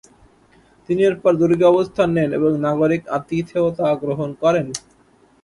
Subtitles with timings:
[0.89, 4.67] তিনি এরপর দুর্গে অবস্থান নেন এবং নাগরিক আতিথেয়তা গ্রহণ করেন।